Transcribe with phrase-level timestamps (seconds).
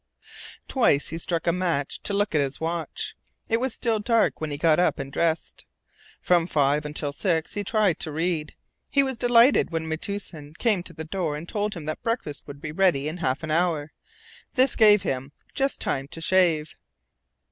[0.67, 3.15] Twice he struck a match to look at his watch.
[3.49, 5.63] It was still dark when he got up and dressed.
[6.19, 8.55] From five until six he tried to read.
[8.89, 12.59] He was delighted when Metoosin came to the door and told him that breakfast would
[12.59, 13.91] be ready in half an hour.
[14.55, 16.73] This gave him just time to shave.